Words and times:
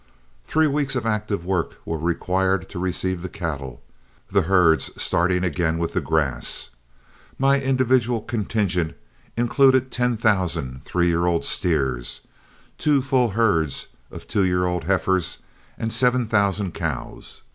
Three 0.43 0.65
weeks 0.65 0.95
of 0.95 1.05
active 1.05 1.45
work 1.45 1.75
were 1.85 1.95
required 1.99 2.67
to 2.69 2.79
receive 2.79 3.21
the 3.21 3.29
cattle, 3.29 3.83
the 4.31 4.41
herds 4.49 4.89
starting 4.99 5.43
again 5.43 5.77
with 5.77 5.93
the 5.93 6.01
grass. 6.01 6.71
My 7.37 7.61
individual 7.61 8.19
contingent 8.19 8.95
included 9.37 9.91
ten 9.91 10.17
thousand 10.17 10.83
three 10.83 11.05
year 11.09 11.27
old 11.27 11.45
steers, 11.45 12.21
two 12.79 13.03
full 13.03 13.29
herds 13.37 13.89
of 14.09 14.27
two 14.27 14.43
year 14.43 14.65
old 14.65 14.85
heifers, 14.85 15.37
and 15.77 15.93
seven 15.93 16.25
thousand 16.25 16.73
cows. 16.73 17.43